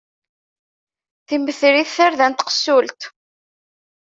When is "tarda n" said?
1.95-2.33